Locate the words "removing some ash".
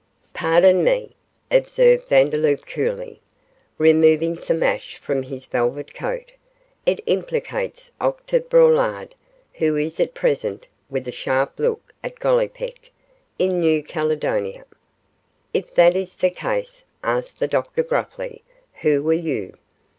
3.77-4.97